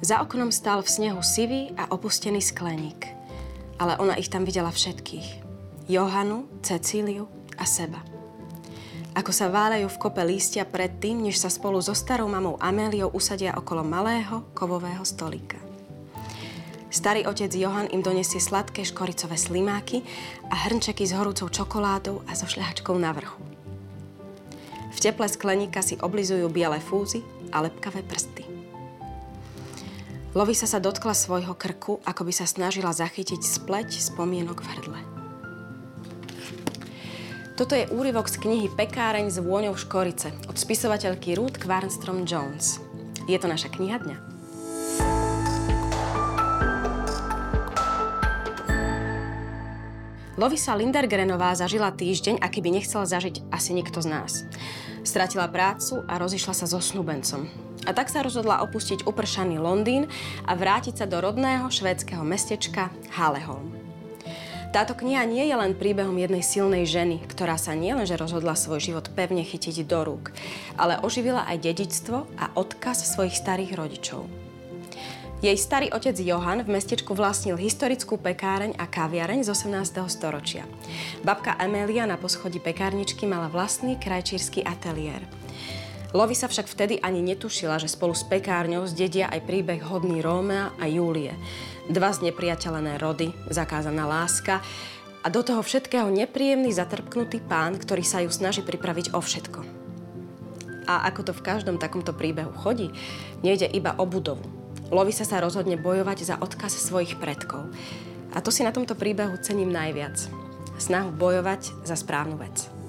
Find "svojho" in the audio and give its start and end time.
31.10-31.58